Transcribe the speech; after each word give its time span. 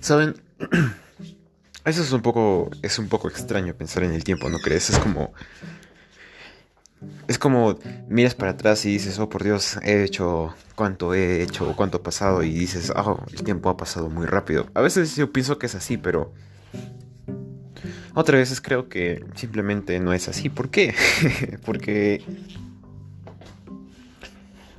Saben, 0.00 0.34
eso 1.84 2.02
es 2.02 2.12
un 2.12 2.22
poco 2.22 2.70
es 2.82 2.98
un 2.98 3.08
poco 3.08 3.28
extraño 3.28 3.74
pensar 3.74 4.04
en 4.04 4.12
el 4.12 4.24
tiempo, 4.24 4.48
¿no 4.48 4.58
crees? 4.58 4.90
Es 4.90 4.98
como 4.98 5.32
es 7.28 7.38
como 7.38 7.78
miras 8.08 8.34
para 8.34 8.52
atrás 8.52 8.84
y 8.86 8.92
dices, 8.92 9.18
"Oh, 9.18 9.28
por 9.28 9.44
Dios, 9.44 9.78
he 9.82 10.04
hecho 10.04 10.54
cuánto 10.74 11.14
he 11.14 11.42
hecho, 11.42 11.74
cuánto 11.76 11.98
ha 11.98 12.02
pasado" 12.02 12.42
y 12.42 12.52
dices, 12.52 12.92
"Oh, 12.94 13.24
el 13.32 13.42
tiempo 13.42 13.68
ha 13.68 13.76
pasado 13.76 14.08
muy 14.10 14.26
rápido." 14.26 14.66
A 14.74 14.80
veces 14.80 15.16
yo 15.16 15.32
pienso 15.32 15.58
que 15.58 15.66
es 15.66 15.74
así, 15.74 15.96
pero 15.96 16.32
otras 18.14 18.40
veces 18.40 18.60
creo 18.60 18.88
que 18.88 19.24
simplemente 19.34 19.98
no 20.00 20.12
es 20.12 20.28
así. 20.28 20.48
¿Por 20.48 20.70
qué? 20.70 20.94
Porque 21.64 22.22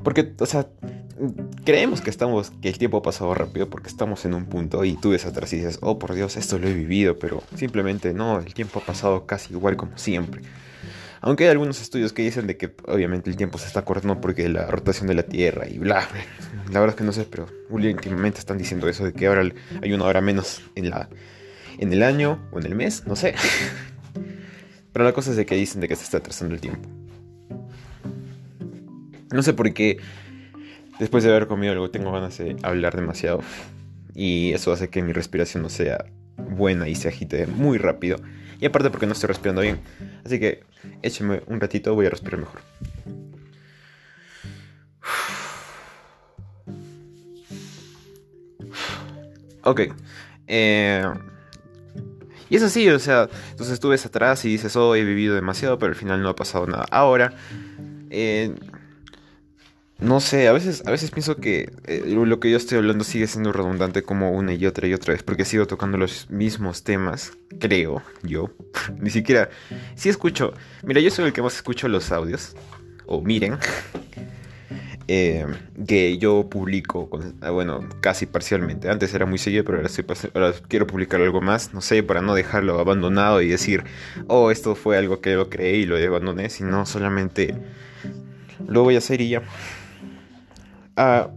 porque, 0.06 0.36
o 0.40 0.46
sea, 0.46 0.68
creemos 1.64 2.02
que 2.02 2.10
estamos, 2.10 2.52
que 2.62 2.70
el 2.70 2.78
tiempo 2.78 2.98
ha 2.98 3.02
pasado 3.02 3.34
rápido 3.34 3.70
porque 3.70 3.90
estamos 3.90 4.26
en 4.26 4.34
un 4.34 4.46
punto 4.46 4.84
y 4.84 4.94
tú 4.94 5.12
ves 5.12 5.26
atrás 5.26 5.52
y 5.54 5.58
dices, 5.58 5.80
oh 5.82 6.00
por 6.00 6.14
Dios, 6.14 6.38
esto 6.38 6.60
lo 6.60 6.68
he 6.68 6.74
vivido, 6.74 7.18
pero 7.18 7.44
simplemente 7.56 8.14
no, 8.14 8.40
el 8.40 8.54
tiempo 8.54 8.80
ha 8.80 8.86
pasado 8.86 9.26
casi 9.26 9.54
igual 9.54 9.78
como 9.78 9.98
siempre. 9.98 10.42
Aunque 11.22 11.46
hay 11.46 11.50
algunos 11.50 11.82
estudios 11.82 12.14
que 12.14 12.22
dicen 12.22 12.46
de 12.46 12.56
que 12.56 12.76
obviamente 12.86 13.30
el 13.30 13.36
tiempo 13.36 13.58
se 13.58 13.66
está 13.66 13.84
cortando 13.84 14.22
porque 14.22 14.48
la 14.48 14.68
rotación 14.68 15.08
de 15.08 15.16
la 15.16 15.24
Tierra 15.24 15.68
y 15.68 15.80
bla. 15.80 16.08
La 16.72 16.80
verdad 16.80 16.90
es 16.90 16.96
que 16.96 17.04
no 17.04 17.14
sé, 17.14 17.26
pero 17.26 17.48
últimamente 17.70 18.40
están 18.40 18.60
diciendo 18.60 18.88
eso 18.88 19.06
de 19.06 19.14
que 19.14 19.26
ahora 19.26 19.44
hay 19.82 19.94
una 19.94 20.06
hora 20.06 20.22
menos 20.22 20.62
en 20.76 20.92
la 20.92 21.10
en 21.78 21.92
el 21.92 22.04
año 22.04 22.40
o 22.52 22.60
en 22.60 22.66
el 22.68 22.76
mes, 22.76 23.06
no 23.06 23.16
sé. 23.16 23.36
Pero 24.94 25.04
la 25.04 25.14
cosa 25.14 25.32
es 25.32 25.38
de 25.38 25.46
que 25.46 25.56
dicen 25.56 25.82
de 25.82 25.88
que 25.88 25.96
se 25.96 26.04
está 26.04 26.18
atrasando 26.18 26.56
el 26.56 26.62
tiempo. 26.62 26.88
No 29.34 29.44
sé 29.44 29.54
por 29.54 29.74
qué 29.74 29.98
después 31.00 31.24
de 31.24 31.32
haber 31.32 31.48
comido 31.48 31.74
algo 31.74 31.90
tengo 31.90 32.12
ganas 32.12 32.38
de 32.38 32.56
hablar 32.64 32.96
demasiado. 32.96 33.42
Y 34.14 34.54
eso 34.54 34.72
hace 34.72 34.90
que 34.90 35.02
mi 35.02 35.12
respiración 35.12 35.64
no 35.64 35.70
sea 35.70 36.06
buena 36.38 36.88
y 36.88 36.96
se 36.96 37.10
agite 37.10 37.48
muy 37.48 37.78
rápido. 37.78 38.18
Y 38.60 38.66
aparte 38.66 38.90
porque 38.90 39.06
no 39.06 39.14
estoy 39.14 39.28
respirando 39.28 39.62
bien. 39.62 39.80
Así 40.26 40.40
que 40.40 40.64
écheme 41.02 41.42
un 41.48 41.60
ratito, 41.60 41.94
voy 41.94 42.06
a 42.06 42.10
respirar 42.10 42.40
mejor. 42.40 42.62
Ok. 49.64 49.82
Eh, 50.48 51.04
y 52.50 52.56
es 52.56 52.64
así, 52.64 52.88
o 52.90 53.00
sea, 53.00 53.28
entonces 53.50 53.80
tú 53.80 53.90
ves 53.90 54.06
atrás 54.06 54.46
y 54.46 54.50
dices, 54.50 54.76
oh, 54.76 54.96
he 54.96 55.04
vivido 55.04 55.34
demasiado, 55.34 55.80
pero 55.80 55.90
al 55.90 55.96
final 55.96 56.22
no 56.22 56.30
ha 56.30 56.36
pasado 56.36 56.68
nada. 56.68 56.86
Ahora, 56.92 57.34
eh, 58.12 58.54
no 60.00 60.20
sé, 60.20 60.50
a 60.50 60.52
veces, 60.52 60.84
a 60.86 60.92
veces 60.92 61.10
pienso 61.10 61.38
que 61.38 61.72
eh, 61.86 62.04
lo 62.06 62.40
que 62.40 62.52
yo 62.52 62.58
estoy 62.58 62.78
hablando 62.78 63.06
sigue 63.06 63.28
siendo 63.28 63.54
redundante 63.54 64.04
como 64.04 64.32
una 64.32 64.54
y 64.54 64.66
otra 64.66 64.88
y 64.88 64.94
otra 64.94 65.14
vez, 65.14 65.24
porque 65.24 65.46
sigo 65.46 65.68
tocando 65.68 65.98
los 65.98 66.30
mismos 66.30 66.84
temas, 66.84 67.32
creo 67.60 68.02
yo. 68.22 68.50
Ni 69.00 69.10
siquiera, 69.10 69.50
si 69.96 70.10
escucho, 70.10 70.54
mira, 70.84 71.00
yo 71.00 71.10
soy 71.12 71.26
el 71.26 71.34
que 71.34 71.42
más 71.42 71.56
escucho 71.56 71.88
los 71.88 72.12
audios, 72.12 72.58
o 73.06 73.22
miren, 73.22 73.58
eh, 75.08 75.46
que 75.88 76.18
yo 76.18 76.50
publico, 76.50 77.10
ah, 77.40 77.52
bueno, 77.52 77.88
casi 78.02 78.26
parcialmente. 78.26 78.90
Antes 78.90 79.14
era 79.14 79.26
muy 79.26 79.38
seguido, 79.38 79.64
pero 79.64 79.78
ahora, 79.78 79.90
ahora, 80.34 80.54
quiero 80.68 80.88
publicar 80.88 81.22
algo 81.22 81.40
más, 81.40 81.74
no 81.74 81.80
sé, 81.80 82.04
para 82.04 82.22
no 82.22 82.36
dejarlo 82.36 82.80
abandonado 82.80 83.42
y 83.42 83.48
decir, 83.48 83.86
oh, 84.28 84.52
esto 84.52 84.76
fue 84.76 84.98
algo 84.98 85.22
que 85.22 85.32
yo 85.32 85.50
creí 85.50 85.84
y 85.84 85.86
lo 85.86 85.96
abandoné, 85.96 86.50
sino 86.50 86.86
solamente 86.86 87.56
lo 88.68 88.84
voy 88.84 88.96
a 88.96 88.98
hacer 88.98 89.22
y 89.22 89.30
ya. 89.30 89.44
Ah, 90.96 91.30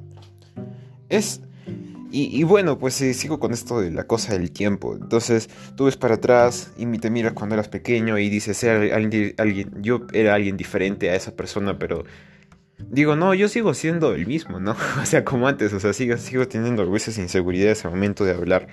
es... 1.09 1.41
Y, 2.11 2.43
bueno, 2.45 2.79
pues 2.79 2.95
sigo 2.95 3.39
con 3.39 3.53
esto 3.53 3.83
de 3.83 3.91
la 3.91 4.05
cosa 4.05 4.33
del 4.33 4.51
tiempo. 4.51 4.97
Entonces, 4.97 5.51
tú 5.77 5.85
ves 5.85 5.99
para 5.99 6.15
atrás 6.15 6.73
y 6.79 6.87
te 6.99 7.11
miras 7.11 7.35
cuando 7.35 7.55
eras 7.55 7.69
pequeño 7.69 8.17
y 8.17 8.31
dices, 8.31 8.65
alguien, 8.65 9.35
yo 9.83 10.07
era 10.15 10.35
alguien 10.35 10.57
diferente 10.57 11.11
a 11.11 11.15
esa 11.15 11.37
persona, 11.37 11.79
pero 11.79 12.05
digo, 12.79 13.15
no, 13.15 13.35
yo 13.35 13.49
sigo 13.49 13.75
siendo 13.75 14.15
el 14.15 14.27
mismo, 14.27 14.59
¿no? 14.59 14.75
o 15.03 15.05
sea, 15.05 15.23
como 15.25 15.49
antes, 15.49 15.73
o 15.75 15.81
sea, 15.81 15.93
sigo, 15.93 16.17
sigo 16.17 16.49
teniendo 16.49 16.83
a 16.83 16.87
veces 16.87 17.19
inseguridades 17.19 17.85
al 17.85 17.91
momento 17.91 18.25
de 18.25 18.33
hablar. 18.33 18.69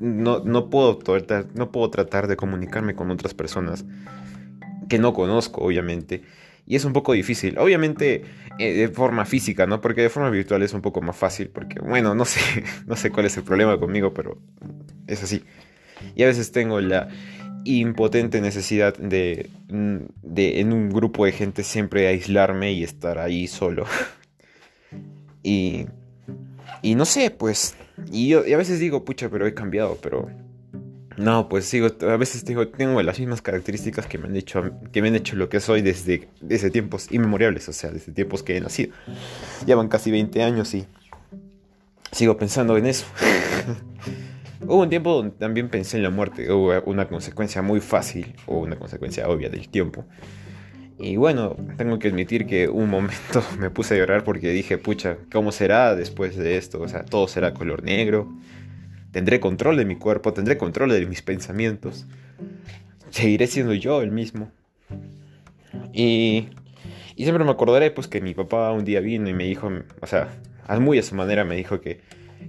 No, 0.00 0.42
no, 0.42 0.70
puedo 0.70 0.96
tratar, 0.96 1.46
no 1.54 1.70
puedo 1.70 1.90
tratar 1.90 2.26
de 2.26 2.36
comunicarme 2.36 2.94
con 2.94 3.10
otras 3.10 3.34
personas 3.34 3.84
que 4.88 4.98
no 4.98 5.12
conozco, 5.12 5.60
obviamente. 5.60 6.22
Y 6.66 6.76
es 6.76 6.84
un 6.84 6.92
poco 6.92 7.12
difícil. 7.12 7.58
Obviamente 7.58 8.22
eh, 8.58 8.74
de 8.74 8.88
forma 8.88 9.24
física, 9.24 9.66
¿no? 9.66 9.80
Porque 9.80 10.02
de 10.02 10.10
forma 10.10 10.30
virtual 10.30 10.62
es 10.62 10.72
un 10.74 10.82
poco 10.82 11.00
más 11.00 11.16
fácil. 11.16 11.48
Porque, 11.48 11.80
bueno, 11.80 12.14
no 12.14 12.24
sé, 12.24 12.40
no 12.86 12.96
sé 12.96 13.10
cuál 13.10 13.26
es 13.26 13.36
el 13.36 13.42
problema 13.42 13.78
conmigo, 13.78 14.12
pero 14.14 14.38
es 15.06 15.22
así. 15.22 15.42
Y 16.14 16.22
a 16.22 16.26
veces 16.26 16.52
tengo 16.52 16.80
la 16.80 17.08
impotente 17.64 18.40
necesidad 18.40 18.96
de, 18.96 19.50
mm, 19.68 19.96
de 20.22 20.60
en 20.60 20.72
un 20.72 20.90
grupo 20.90 21.26
de 21.26 21.32
gente 21.32 21.62
siempre 21.62 22.06
aislarme 22.06 22.72
y 22.72 22.84
estar 22.84 23.18
ahí 23.18 23.46
solo. 23.46 23.86
y, 25.42 25.86
y 26.82 26.94
no 26.94 27.04
sé, 27.04 27.30
pues. 27.30 27.76
Y, 28.10 28.28
yo, 28.28 28.46
y 28.46 28.52
a 28.52 28.56
veces 28.56 28.78
digo, 28.80 29.04
pucha, 29.04 29.28
pero 29.28 29.46
he 29.46 29.54
cambiado, 29.54 29.98
pero 30.02 30.30
no, 31.20 31.48
pues 31.48 31.66
sigo, 31.66 31.88
a 32.08 32.16
veces 32.16 32.44
digo, 32.44 32.66
tengo 32.68 33.02
las 33.02 33.18
mismas 33.18 33.42
características 33.42 34.06
que 34.06 34.16
me 34.16 34.26
han 34.26 34.36
hecho, 34.36 34.70
que 34.90 35.02
me 35.02 35.08
han 35.08 35.16
hecho 35.16 35.36
lo 35.36 35.48
que 35.48 35.60
soy 35.60 35.82
desde, 35.82 36.28
desde 36.40 36.70
tiempos 36.70 37.12
inmemorables, 37.12 37.68
o 37.68 37.72
sea, 37.72 37.90
desde 37.90 38.12
tiempos 38.12 38.42
que 38.42 38.56
he 38.56 38.60
nacido. 38.60 38.92
Llevan 39.66 39.88
casi 39.88 40.10
20 40.10 40.42
años 40.42 40.72
y 40.74 40.86
sigo 42.10 42.36
pensando 42.38 42.76
en 42.76 42.86
eso. 42.86 43.04
Hubo 44.62 44.82
un 44.82 44.88
tiempo 44.88 45.14
donde 45.14 45.36
también 45.36 45.68
pensé 45.68 45.98
en 45.98 46.02
la 46.02 46.10
muerte, 46.10 46.52
hubo 46.52 46.82
una 46.82 47.08
consecuencia 47.08 47.62
muy 47.62 47.80
fácil 47.80 48.34
o 48.46 48.58
una 48.58 48.76
consecuencia 48.76 49.26
obvia 49.28 49.48
del 49.48 49.68
tiempo. 49.68 50.04
Y 50.98 51.16
bueno, 51.16 51.56
tengo 51.78 51.98
que 51.98 52.08
admitir 52.08 52.46
que 52.46 52.68
un 52.68 52.90
momento 52.90 53.42
me 53.58 53.70
puse 53.70 53.94
a 53.94 53.96
llorar 53.96 54.22
porque 54.22 54.50
dije, 54.50 54.76
pucha, 54.76 55.16
¿cómo 55.32 55.50
será 55.50 55.96
después 55.96 56.36
de 56.36 56.58
esto? 56.58 56.80
O 56.80 56.88
sea, 56.88 57.04
todo 57.04 57.26
será 57.26 57.54
color 57.54 57.82
negro 57.82 58.28
Tendré 59.12 59.40
control 59.40 59.76
de 59.76 59.84
mi 59.84 59.96
cuerpo, 59.96 60.32
tendré 60.32 60.56
control 60.56 60.90
de 60.90 61.06
mis 61.06 61.22
pensamientos. 61.22 62.06
Seguiré 63.10 63.46
siendo 63.46 63.74
yo 63.74 64.02
el 64.02 64.10
mismo. 64.10 64.50
Y, 65.92 66.48
y 67.16 67.24
siempre 67.24 67.44
me 67.44 67.50
acordaré 67.50 67.90
pues 67.90 68.06
que 68.06 68.20
mi 68.20 68.34
papá 68.34 68.70
un 68.72 68.84
día 68.84 69.00
vino 69.00 69.28
y 69.28 69.34
me 69.34 69.44
dijo, 69.44 69.70
o 70.00 70.06
sea, 70.06 70.28
muy 70.78 70.98
a 70.98 71.02
su 71.02 71.14
manera 71.16 71.44
me 71.44 71.56
dijo 71.56 71.80
que, 71.80 72.00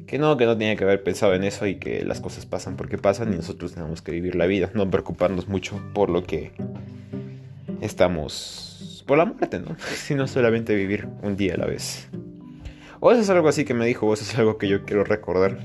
que 0.06 0.20
no, 0.20 0.38
que 0.38 0.46
no 0.46 0.58
tenía 0.58 0.76
que 0.76 0.84
haber 0.84 1.04
pensado 1.04 1.34
en 1.34 1.44
eso 1.44 1.66
y 1.66 1.76
que 1.76 2.06
las 2.06 2.22
cosas 2.22 2.46
pasan 2.46 2.76
porque 2.76 2.98
pasan 2.98 3.34
y 3.34 3.38
nosotros 3.38 3.74
tenemos 3.74 4.02
que 4.02 4.12
vivir 4.12 4.36
la 4.36 4.46
vida, 4.46 4.70
no 4.74 4.90
preocuparnos 4.90 5.48
mucho 5.48 5.82
por 5.94 6.10
lo 6.10 6.24
que 6.24 6.52
estamos, 7.82 9.04
por 9.08 9.18
la 9.18 9.26
muerte, 9.26 9.60
¿no? 9.60 9.76
Sino 9.96 10.28
solamente 10.28 10.76
vivir 10.76 11.08
un 11.24 11.36
día 11.36 11.56
a 11.56 11.58
la 11.58 11.66
vez. 11.66 12.08
O 13.00 13.12
eso 13.12 13.22
es 13.22 13.30
algo 13.32 13.48
así 13.48 13.66
que 13.66 13.74
me 13.74 13.86
dijo, 13.88 14.06
o 14.06 14.14
eso 14.14 14.24
es 14.24 14.38
algo 14.38 14.60
que 14.60 14.68
yo 14.68 14.86
quiero 14.86 15.04
recordar. 15.04 15.58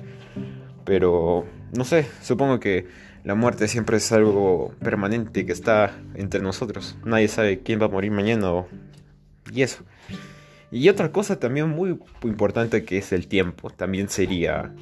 Pero, 0.87 1.45
no 1.77 1.85
sé, 1.85 2.07
supongo 2.23 2.61
que 2.61 2.87
la 3.25 3.35
muerte 3.35 3.67
siempre 3.67 3.97
es 3.97 4.13
algo 4.13 4.73
permanente 4.83 5.45
que 5.45 5.53
está 5.53 5.99
entre 6.15 6.41
nosotros. 6.41 6.97
Nadie 7.05 7.27
sabe 7.27 7.59
quién 7.59 7.81
va 7.81 7.87
a 7.87 7.89
morir 7.89 8.13
mañana 8.13 8.65
y 9.53 9.63
eso. 9.63 9.85
Y 10.71 10.89
otra 10.89 11.11
cosa 11.11 11.39
también 11.39 11.69
muy 11.69 11.99
importante 12.23 12.85
que 12.85 12.99
es 12.99 13.13
el 13.13 13.27
tiempo, 13.27 13.71
también 13.71 14.09
sería 14.09 14.73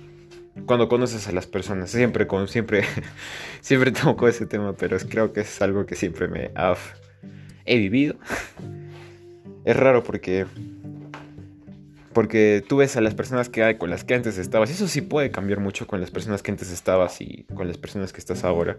cuando 0.67 0.89
conoces 0.89 1.27
a 1.27 1.33
las 1.33 1.47
personas. 1.47 1.91
Siempre 1.91 2.27
con 2.27 2.47
siempre 2.49 2.85
siempre 3.63 3.91
toco 3.91 4.29
ese 4.29 4.45
tema, 4.45 4.75
pero 4.75 4.99
creo 5.09 5.33
que 5.33 5.41
es 5.41 5.63
algo 5.63 5.87
que 5.87 5.97
siempre 5.97 6.29
me 6.29 6.51
he 7.65 7.79
vivido. 7.79 8.17
Es 9.65 9.75
raro 9.75 10.03
porque 10.03 10.45
porque 12.15 12.65
tú 12.67 12.79
ves 12.79 12.97
a 12.97 13.03
las 13.03 13.15
personas 13.15 13.51
que 13.51 13.63
hay 13.63 13.77
con 13.77 13.91
las 13.91 14.05
que 14.05 14.15
antes 14.15 14.39
estabas. 14.39 14.71
Eso 14.71 14.89
sí 14.89 15.03
puede 15.03 15.31
cambiar 15.31 15.61
mucho 15.61 15.87
con 15.87 16.01
las 16.01 16.11
personas 16.11 16.43
que 16.43 16.51
antes 16.51 16.71
estabas 16.71 17.21
y 17.21 17.45
con 17.55 17.69
las 17.69 17.77
personas 17.77 18.13
que 18.13 18.21
estás 18.21 18.45
ahora. 18.45 18.79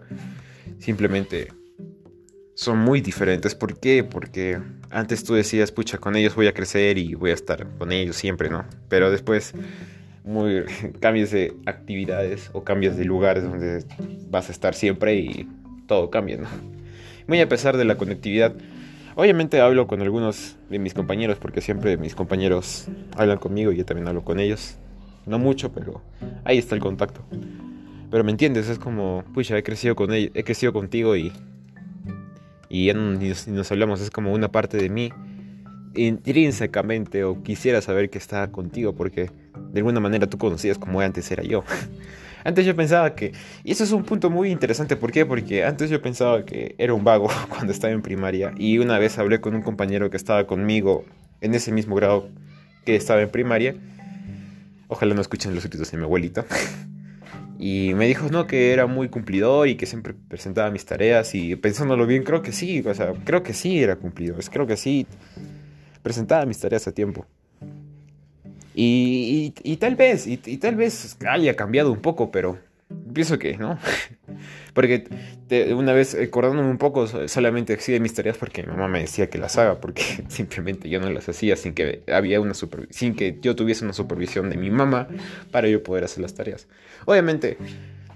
Simplemente 0.80 1.52
son 2.54 2.78
muy 2.78 3.00
diferentes. 3.00 3.54
¿Por 3.54 3.78
qué? 3.78 4.02
Porque 4.02 4.58
antes 4.90 5.22
tú 5.22 5.34
decías, 5.34 5.70
pucha, 5.70 5.98
con 5.98 6.16
ellos 6.16 6.34
voy 6.34 6.48
a 6.48 6.54
crecer 6.54 6.98
y 6.98 7.14
voy 7.14 7.30
a 7.30 7.34
estar 7.34 7.68
con 7.78 7.92
ellos 7.92 8.16
siempre, 8.16 8.50
¿no? 8.50 8.64
Pero 8.88 9.10
después 9.10 9.52
muy, 10.24 10.64
cambias 11.00 11.30
de 11.30 11.54
actividades 11.66 12.50
o 12.52 12.64
cambias 12.64 12.96
de 12.96 13.04
lugares 13.04 13.44
donde 13.44 13.84
vas 14.28 14.48
a 14.48 14.52
estar 14.52 14.74
siempre 14.74 15.14
y 15.16 15.48
todo 15.86 16.10
cambia, 16.10 16.38
¿no? 16.38 16.48
Muy 17.26 17.40
a 17.40 17.48
pesar 17.48 17.76
de 17.76 17.84
la 17.84 17.96
conectividad 17.96 18.54
Obviamente 19.16 19.60
hablo 19.60 19.88
con 19.88 20.02
algunos 20.02 20.56
de 20.70 20.78
mis 20.78 20.94
compañeros 20.94 21.38
porque 21.38 21.60
siempre 21.60 21.96
mis 21.96 22.14
compañeros 22.14 22.86
hablan 23.16 23.38
conmigo 23.38 23.72
y 23.72 23.78
yo 23.78 23.84
también 23.84 24.06
hablo 24.06 24.22
con 24.22 24.38
ellos. 24.38 24.76
No 25.26 25.38
mucho, 25.40 25.72
pero 25.72 26.02
ahí 26.44 26.58
está 26.58 26.76
el 26.76 26.80
contacto. 26.80 27.22
Pero 28.10 28.22
me 28.22 28.30
entiendes, 28.30 28.68
es 28.68 28.78
como, 28.78 29.24
pucha, 29.34 29.58
he 29.58 29.62
crecido 29.64 29.96
con 29.96 30.12
ellos, 30.12 30.30
he 30.34 30.44
crecido 30.44 30.72
contigo 30.72 31.16
y 31.16 31.32
y 32.68 32.86
ya 32.86 32.94
no, 32.94 33.12
ni, 33.12 33.32
nos, 33.46 33.72
hablamos, 33.72 34.00
es 34.00 34.10
como 34.10 34.32
una 34.32 34.48
parte 34.48 34.76
de 34.76 34.88
mí 34.88 35.10
intrínsecamente 35.94 37.24
o 37.24 37.42
quisiera 37.42 37.80
saber 37.80 38.10
que 38.10 38.18
está 38.18 38.50
contigo 38.52 38.94
porque 38.94 39.30
de 39.70 39.80
alguna 39.80 40.00
manera 40.00 40.26
tú 40.26 40.36
conocías 40.36 40.78
como 40.78 41.00
antes 41.00 41.30
era 41.30 41.42
yo. 41.42 41.64
Antes 42.46 42.64
yo 42.64 42.76
pensaba 42.76 43.16
que... 43.16 43.32
Y 43.64 43.72
eso 43.72 43.82
es 43.82 43.90
un 43.90 44.04
punto 44.04 44.30
muy 44.30 44.52
interesante. 44.52 44.94
¿Por 44.94 45.10
qué? 45.10 45.26
Porque 45.26 45.64
antes 45.64 45.90
yo 45.90 46.00
pensaba 46.00 46.44
que 46.44 46.76
era 46.78 46.94
un 46.94 47.02
vago 47.02 47.28
cuando 47.48 47.72
estaba 47.72 47.92
en 47.92 48.02
primaria. 48.02 48.52
Y 48.56 48.78
una 48.78 49.00
vez 49.00 49.18
hablé 49.18 49.40
con 49.40 49.56
un 49.56 49.62
compañero 49.62 50.10
que 50.10 50.16
estaba 50.16 50.46
conmigo 50.46 51.04
en 51.40 51.54
ese 51.54 51.72
mismo 51.72 51.96
grado 51.96 52.28
que 52.84 52.94
estaba 52.94 53.20
en 53.20 53.30
primaria. 53.30 53.74
Ojalá 54.86 55.16
no 55.16 55.22
escuchen 55.22 55.56
los 55.56 55.66
gritos 55.66 55.90
de 55.90 55.98
mi 55.98 56.04
abuelito. 56.04 56.44
Y 57.58 57.94
me 57.94 58.06
dijo, 58.06 58.28
no, 58.30 58.46
que 58.46 58.74
era 58.74 58.86
muy 58.86 59.08
cumplidor 59.08 59.66
y 59.66 59.76
que 59.76 59.86
siempre 59.86 60.12
presentaba 60.12 60.70
mis 60.70 60.84
tareas. 60.84 61.34
Y 61.34 61.56
pensándolo 61.56 62.06
bien, 62.06 62.22
creo 62.22 62.42
que 62.42 62.52
sí, 62.52 62.84
o 62.86 62.92
sea, 62.92 63.14
creo 63.24 63.42
que 63.42 63.54
sí 63.54 63.82
era 63.82 63.96
cumplidor. 63.96 64.44
Creo 64.50 64.66
que 64.66 64.76
sí 64.76 65.06
presentaba 66.02 66.44
mis 66.44 66.60
tareas 66.60 66.86
a 66.86 66.92
tiempo. 66.92 67.26
Y, 68.78 69.54
y, 69.62 69.76
tal 69.78 69.96
vez, 69.96 70.26
y, 70.26 70.36
tal 70.36 70.76
vez 70.76 71.16
haya 71.26 71.56
cambiado 71.56 71.90
un 71.90 72.02
poco, 72.02 72.30
pero 72.30 72.58
pienso 73.14 73.38
que 73.38 73.56
no. 73.56 73.78
porque 74.74 75.04
una 75.74 75.94
vez 75.94 76.14
acordándome 76.14 76.68
un 76.68 76.76
poco, 76.76 77.06
solamente 77.26 77.72
hacía 77.72 77.98
mis 78.00 78.12
tareas 78.12 78.36
porque 78.36 78.62
mi 78.62 78.68
mamá 78.68 78.86
me 78.86 79.00
decía 79.00 79.30
que 79.30 79.38
las 79.38 79.56
haga, 79.56 79.80
porque 79.80 80.02
simplemente 80.28 80.90
yo 80.90 81.00
no 81.00 81.08
las 81.08 81.26
hacía 81.26 81.56
sin 81.56 81.72
que, 81.72 82.02
había 82.12 82.38
una 82.38 82.52
sin 82.90 83.14
que 83.14 83.38
yo 83.40 83.56
tuviese 83.56 83.82
una 83.82 83.94
supervisión 83.94 84.50
de 84.50 84.58
mi 84.58 84.68
mamá 84.68 85.08
para 85.50 85.68
yo 85.68 85.82
poder 85.82 86.04
hacer 86.04 86.20
las 86.20 86.34
tareas. 86.34 86.68
Obviamente, 87.06 87.56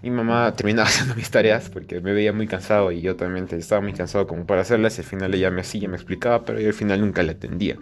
mi 0.02 0.10
mamá 0.10 0.54
terminaba 0.56 0.88
haciendo 0.88 1.14
mis 1.14 1.30
tareas 1.30 1.68
porque 1.68 2.00
me 2.00 2.12
veía 2.12 2.32
muy 2.32 2.46
cansado 2.46 2.92
y 2.92 3.00
yo 3.00 3.16
también 3.16 3.46
estaba 3.50 3.80
muy 3.80 3.92
cansado 3.92 4.26
como 4.26 4.46
para 4.46 4.62
hacerlas. 4.62 4.98
Al 4.98 5.04
final 5.04 5.34
ella 5.34 5.50
me 5.50 5.60
hacía, 5.60 5.88
me 5.88 5.96
explicaba, 5.96 6.44
pero 6.44 6.60
yo 6.60 6.68
al 6.68 6.74
final 6.74 7.00
nunca 7.00 7.22
la 7.22 7.32
atendía. 7.32 7.76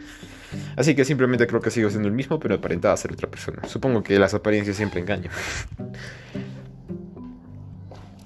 Así 0.77 0.95
que 0.95 1.05
simplemente 1.05 1.47
creo 1.47 1.61
que 1.61 1.71
sigo 1.71 1.91
siendo 1.91 2.09
el 2.09 2.15
mismo, 2.15 2.41
pero 2.41 2.57
aparentaba 2.57 2.97
ser 2.97 3.13
otra 3.13 3.31
persona. 3.31 3.63
Supongo 3.67 4.03
que 4.03 4.19
las 4.19 4.35
apariencias 4.35 4.77
siempre 4.77 5.01
engañan. 5.01 5.33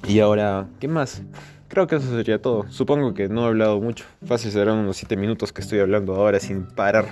y 0.06 0.20
ahora, 0.20 0.68
¿qué 0.78 0.88
más? 0.88 1.22
Creo 1.68 1.86
que 1.86 1.96
eso 1.96 2.10
sería 2.10 2.40
todo. 2.40 2.70
Supongo 2.70 3.14
que 3.14 3.28
no 3.28 3.44
he 3.44 3.46
hablado 3.48 3.80
mucho. 3.80 4.04
Fácil 4.26 4.52
serán 4.52 4.78
unos 4.78 4.96
7 4.98 5.16
minutos 5.16 5.52
que 5.52 5.62
estoy 5.62 5.80
hablando 5.80 6.14
ahora 6.14 6.38
sin 6.38 6.66
parar. 6.66 7.06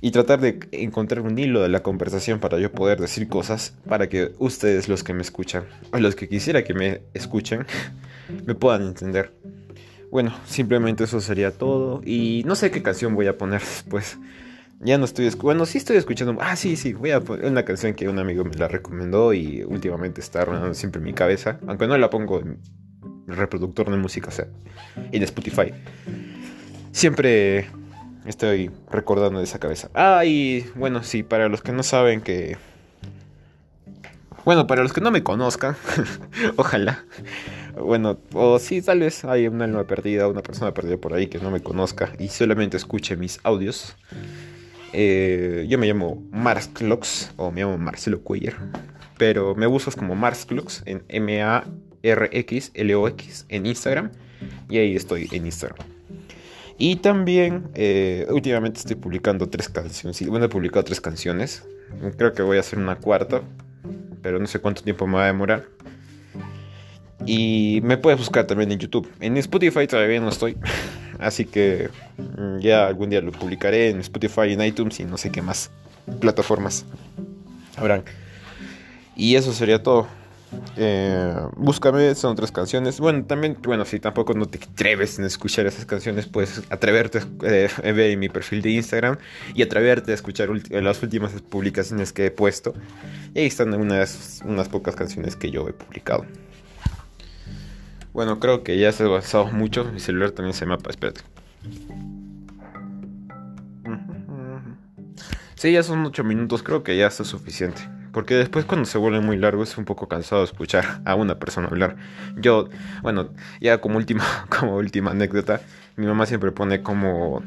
Y 0.00 0.12
tratar 0.12 0.40
de 0.40 0.58
encontrar 0.72 1.20
un 1.22 1.38
hilo 1.38 1.62
de 1.62 1.68
la 1.68 1.82
conversación 1.82 2.40
para 2.40 2.58
yo 2.58 2.72
poder 2.72 3.00
decir 3.00 3.28
cosas 3.28 3.74
para 3.88 4.08
que 4.08 4.32
ustedes 4.38 4.88
los 4.88 5.04
que 5.04 5.12
me 5.12 5.22
escuchan, 5.22 5.64
o 5.92 5.98
los 5.98 6.16
que 6.16 6.28
quisiera 6.28 6.64
que 6.64 6.72
me 6.72 7.02
escuchen, 7.12 7.66
me 8.46 8.54
puedan 8.54 8.82
entender. 8.82 9.32
Bueno, 10.10 10.34
simplemente 10.44 11.04
eso 11.04 11.20
sería 11.20 11.52
todo. 11.52 12.00
Y 12.04 12.42
no 12.46 12.54
sé 12.56 12.70
qué 12.70 12.82
canción 12.82 13.14
voy 13.14 13.28
a 13.28 13.38
poner 13.38 13.60
después. 13.60 14.18
Ya 14.80 14.96
no 14.98 15.04
estoy 15.04 15.26
escuchando. 15.26 15.44
Bueno, 15.44 15.66
sí 15.66 15.78
estoy 15.78 15.98
escuchando. 15.98 16.36
Ah, 16.40 16.56
sí, 16.56 16.76
sí. 16.76 16.94
Voy 16.94 17.10
a 17.10 17.20
poner 17.20 17.46
una 17.46 17.64
canción 17.64 17.94
que 17.94 18.08
un 18.08 18.18
amigo 18.18 18.44
me 18.44 18.54
la 18.54 18.66
recomendó 18.66 19.32
y 19.32 19.62
últimamente 19.62 20.20
está 20.20 20.44
rondando 20.44 20.74
siempre 20.74 20.98
en 21.00 21.04
mi 21.04 21.12
cabeza. 21.12 21.60
Aunque 21.66 21.86
no 21.86 21.96
la 21.96 22.10
pongo 22.10 22.40
en 22.40 22.58
el 23.28 23.36
reproductor 23.36 23.90
de 23.90 23.96
música, 23.98 24.28
o 24.28 24.32
sea, 24.32 24.46
en 25.12 25.22
Spotify. 25.22 25.72
Siempre 26.92 27.68
estoy 28.26 28.70
recordando 28.90 29.38
de 29.38 29.44
esa 29.44 29.58
cabeza. 29.58 29.90
Ah, 29.94 30.24
y 30.24 30.66
bueno, 30.74 31.02
sí, 31.02 31.22
para 31.22 31.48
los 31.48 31.62
que 31.62 31.72
no 31.72 31.82
saben 31.82 32.20
que. 32.20 32.56
Bueno, 34.44 34.66
para 34.66 34.82
los 34.82 34.92
que 34.92 35.00
no 35.00 35.10
me 35.10 35.22
conozcan, 35.22 35.76
ojalá. 36.56 37.04
Bueno, 37.78 38.18
o 38.32 38.58
sí, 38.58 38.80
tal 38.82 39.00
vez 39.00 39.24
hay 39.24 39.48
una 39.48 39.64
alma 39.64 39.84
perdida, 39.84 40.28
una 40.28 40.42
persona 40.42 40.72
perdida 40.72 40.96
por 40.96 41.12
ahí 41.14 41.26
que 41.26 41.38
no 41.38 41.50
me 41.50 41.60
conozca 41.60 42.12
y 42.18 42.28
solamente 42.28 42.76
escuche 42.76 43.16
mis 43.16 43.38
audios. 43.42 43.96
Eh, 44.92 45.66
yo 45.68 45.78
me 45.78 45.86
llamo 45.86 46.22
Clocks 46.72 47.32
o 47.36 47.52
me 47.52 47.60
llamo 47.60 47.78
Marcelo 47.78 48.22
Cuellar, 48.22 48.56
pero 49.18 49.54
me 49.54 49.66
buscas 49.66 49.94
como 49.94 50.16
Clocks 50.46 50.82
en 50.86 51.04
M-A-R-X-L-O-X 51.08 51.76
en 53.48 53.66
Instagram 53.66 54.10
y 54.68 54.78
ahí 54.78 54.96
estoy 54.96 55.28
en 55.32 55.46
Instagram. 55.46 55.99
Y 56.82 56.96
también 56.96 57.68
eh, 57.74 58.26
últimamente 58.30 58.80
estoy 58.80 58.96
publicando 58.96 59.50
tres 59.50 59.68
canciones. 59.68 60.26
Bueno, 60.26 60.46
he 60.46 60.48
publicado 60.48 60.82
tres 60.82 60.98
canciones. 60.98 61.62
Creo 62.16 62.32
que 62.32 62.40
voy 62.40 62.56
a 62.56 62.60
hacer 62.60 62.78
una 62.78 62.96
cuarta, 62.96 63.42
pero 64.22 64.38
no 64.38 64.46
sé 64.46 64.60
cuánto 64.60 64.82
tiempo 64.82 65.06
me 65.06 65.16
va 65.16 65.24
a 65.24 65.26
demorar. 65.26 65.66
Y 67.26 67.80
me 67.82 67.98
puedes 67.98 68.18
buscar 68.18 68.46
también 68.46 68.72
en 68.72 68.78
YouTube. 68.78 69.06
En 69.20 69.36
Spotify 69.36 69.86
todavía 69.86 70.20
no 70.20 70.30
estoy. 70.30 70.56
Así 71.18 71.44
que 71.44 71.90
mm, 72.16 72.60
ya 72.60 72.86
algún 72.86 73.10
día 73.10 73.20
lo 73.20 73.32
publicaré 73.32 73.90
en 73.90 74.00
Spotify, 74.00 74.54
en 74.54 74.62
iTunes 74.62 75.00
y 75.00 75.04
no 75.04 75.18
sé 75.18 75.30
qué 75.30 75.42
más 75.42 75.70
plataformas 76.18 76.86
habrán. 77.76 78.04
Y 79.16 79.34
eso 79.34 79.52
sería 79.52 79.82
todo. 79.82 80.08
Eh, 80.76 81.34
búscame, 81.56 82.14
son 82.14 82.34
tres 82.36 82.50
canciones. 82.50 82.98
Bueno, 83.00 83.24
también, 83.24 83.56
bueno, 83.62 83.84
si 83.84 84.00
tampoco 84.00 84.34
no 84.34 84.46
te 84.46 84.58
atreves 84.58 85.18
en 85.18 85.24
escuchar 85.24 85.66
esas 85.66 85.86
canciones, 85.86 86.26
puedes 86.26 86.62
atreverte 86.70 87.18
a 87.18 87.26
eh, 87.42 87.92
ver 87.92 88.16
mi 88.16 88.28
perfil 88.28 88.62
de 88.62 88.70
Instagram 88.70 89.18
y 89.54 89.62
atreverte 89.62 90.12
a 90.12 90.14
escuchar 90.14 90.50
las 90.70 91.02
últimas 91.02 91.32
publicaciones 91.42 92.12
que 92.12 92.26
he 92.26 92.30
puesto. 92.30 92.74
Y 93.34 93.40
ahí 93.40 93.46
están 93.46 93.74
unas, 93.74 94.40
unas 94.44 94.68
pocas 94.68 94.96
canciones 94.96 95.36
que 95.36 95.50
yo 95.50 95.68
he 95.68 95.72
publicado. 95.72 96.24
Bueno, 98.12 98.40
creo 98.40 98.64
que 98.64 98.76
ya 98.78 98.90
se 98.92 99.04
ha 99.04 99.06
avanzado 99.06 99.46
mucho. 99.46 99.84
Mi 99.84 100.00
celular 100.00 100.32
también 100.32 100.54
se 100.54 100.66
mapa, 100.66 100.90
espérate. 100.90 101.20
Sí, 105.54 105.72
ya 105.72 105.82
son 105.82 106.04
8 106.06 106.24
minutos, 106.24 106.62
creo 106.62 106.82
que 106.82 106.96
ya 106.96 107.06
está 107.06 107.22
suficiente. 107.22 107.82
Porque 108.12 108.34
después 108.34 108.64
cuando 108.64 108.86
se 108.86 108.98
vuelve 108.98 109.20
muy 109.20 109.36
largo 109.36 109.62
es 109.62 109.78
un 109.78 109.84
poco 109.84 110.08
cansado 110.08 110.42
escuchar 110.44 111.00
a 111.04 111.14
una 111.14 111.38
persona 111.38 111.68
hablar. 111.68 111.96
Yo, 112.36 112.68
bueno, 113.02 113.30
ya 113.60 113.80
como 113.80 113.96
última, 113.96 114.24
como 114.48 114.76
última 114.76 115.12
anécdota, 115.12 115.60
mi 115.96 116.06
mamá 116.06 116.26
siempre 116.26 116.52
pone 116.52 116.82
como 116.82 117.42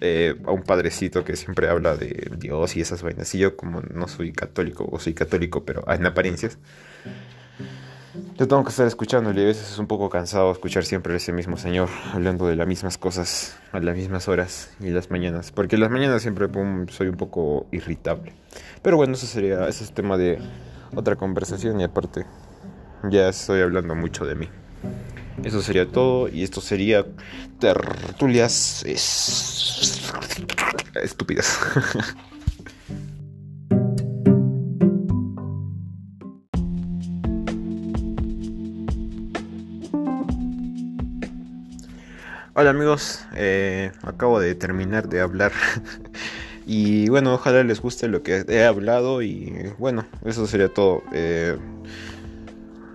eh, 0.00 0.36
a 0.44 0.52
un 0.52 0.62
padrecito 0.62 1.24
que 1.24 1.36
siempre 1.36 1.68
habla 1.68 1.96
de 1.96 2.30
Dios 2.38 2.76
y 2.76 2.80
esas 2.80 3.02
vainas. 3.02 3.34
Y 3.34 3.38
yo 3.38 3.56
como 3.56 3.80
no 3.80 4.08
soy 4.08 4.32
católico, 4.32 4.88
o 4.90 4.98
soy 4.98 5.14
católico, 5.14 5.64
pero 5.64 5.84
en 5.88 6.06
apariencias, 6.06 6.58
yo 8.38 8.48
tengo 8.48 8.62
que 8.64 8.70
estar 8.70 8.86
escuchando 8.86 9.32
y 9.32 9.42
a 9.42 9.46
veces 9.46 9.72
es 9.72 9.78
un 9.78 9.86
poco 9.86 10.08
cansado 10.08 10.50
escuchar 10.52 10.84
siempre 10.84 11.12
a 11.14 11.16
ese 11.16 11.32
mismo 11.32 11.56
señor 11.56 11.88
hablando 12.12 12.46
de 12.46 12.56
las 12.56 12.66
mismas 12.66 12.96
cosas 12.96 13.56
a 13.72 13.80
las 13.80 13.96
mismas 13.96 14.28
horas 14.28 14.70
y 14.80 14.90
las 14.90 15.10
mañanas. 15.10 15.52
Porque 15.52 15.76
las 15.76 15.90
mañanas 15.90 16.22
siempre 16.22 16.46
soy 16.90 17.08
un 17.08 17.16
poco 17.16 17.66
irritable. 17.72 18.32
Pero 18.82 18.96
bueno, 18.96 19.14
eso 19.14 19.26
sería, 19.26 19.66
ese 19.68 19.84
es 19.84 19.92
tema 19.92 20.16
de 20.16 20.38
otra 20.94 21.16
conversación 21.16 21.80
y 21.80 21.84
aparte 21.84 22.24
ya 23.10 23.28
estoy 23.28 23.60
hablando 23.60 23.94
mucho 23.94 24.24
de 24.24 24.34
mí. 24.34 24.48
Eso 25.42 25.62
sería 25.62 25.86
todo 25.86 26.28
y 26.28 26.42
esto 26.42 26.60
sería 26.60 27.04
tertulias 27.58 28.84
estúpidas. 30.94 31.58
Hola 42.54 42.70
amigos, 42.70 43.24
eh, 43.36 43.92
acabo 44.02 44.40
de 44.40 44.56
terminar 44.56 45.08
de 45.08 45.20
hablar 45.20 45.52
y 46.68 47.08
bueno, 47.08 47.32
ojalá 47.32 47.64
les 47.64 47.80
guste 47.80 48.08
lo 48.08 48.22
que 48.22 48.44
he 48.46 48.62
hablado 48.62 49.22
y 49.22 49.72
bueno, 49.78 50.04
eso 50.26 50.46
sería 50.46 50.68
todo. 50.68 51.02
Eh, 51.14 51.56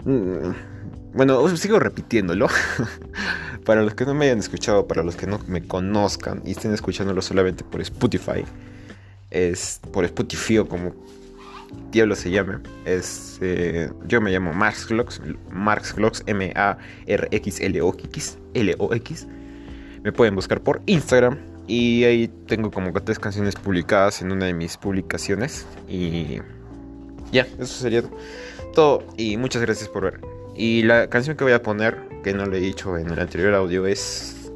mm, 0.05 1.15
bueno, 1.15 1.57
sigo 1.57 1.79
repitiéndolo. 1.79 2.47
para 3.65 3.81
los 3.81 3.95
que 3.95 4.05
no 4.05 4.13
me 4.13 4.25
hayan 4.25 4.37
escuchado, 4.37 4.87
para 4.87 5.01
los 5.01 5.15
que 5.15 5.25
no 5.25 5.39
me 5.47 5.67
conozcan 5.67 6.43
y 6.45 6.51
estén 6.51 6.71
escuchándolo 6.71 7.23
solamente 7.23 7.63
por 7.63 7.81
Spotify, 7.81 8.45
es 9.31 9.79
por 9.91 10.05
Spotify 10.05 10.59
o 10.59 10.67
como 10.67 10.93
diablo 11.91 12.15
se 12.15 12.29
llame. 12.29 12.59
Es, 12.85 13.39
eh, 13.41 13.89
yo 14.05 14.21
me 14.21 14.29
llamo 14.29 14.53
Marx 14.53 14.85
Clocks, 14.85 15.19
Marx 15.49 15.93
Clocks, 15.93 16.21
M-A-R-X-L-O-X. 16.27 16.77
L-O-X. 18.53 19.27
Me 20.03 20.11
pueden 20.11 20.35
buscar 20.35 20.61
por 20.61 20.83
Instagram. 20.85 21.52
Y 21.67 22.03
ahí 22.03 22.29
tengo 22.47 22.71
como 22.71 22.91
tres 22.93 23.19
canciones 23.19 23.55
publicadas 23.55 24.21
en 24.21 24.31
una 24.31 24.45
de 24.45 24.53
mis 24.53 24.77
publicaciones. 24.77 25.65
Y 25.87 26.39
ya, 27.31 27.47
eso 27.59 27.65
sería 27.65 28.03
todo. 28.73 29.03
Y 29.17 29.37
muchas 29.37 29.61
gracias 29.61 29.89
por 29.89 30.03
ver. 30.03 30.21
Y 30.55 30.83
la 30.83 31.09
canción 31.09 31.35
que 31.35 31.43
voy 31.43 31.53
a 31.53 31.61
poner, 31.61 31.97
que 32.23 32.33
no 32.33 32.45
le 32.45 32.57
he 32.57 32.61
dicho 32.61 32.97
en 32.97 33.09
el 33.09 33.19
anterior 33.19 33.53
audio, 33.53 33.87
es 33.87 34.51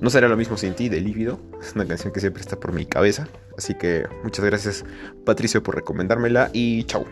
No 0.00 0.08
será 0.10 0.28
lo 0.28 0.36
mismo 0.36 0.56
sin 0.56 0.74
ti, 0.74 0.88
de 0.88 1.00
Lívido. 1.00 1.40
Es 1.60 1.74
una 1.74 1.86
canción 1.86 2.12
que 2.12 2.20
siempre 2.20 2.40
está 2.40 2.58
por 2.58 2.72
mi 2.72 2.86
cabeza. 2.86 3.28
Así 3.58 3.74
que 3.74 4.06
muchas 4.22 4.44
gracias, 4.44 4.84
Patricio, 5.26 5.62
por 5.62 5.74
recomendármela. 5.74 6.50
Y 6.52 6.84
chao. 6.84 7.04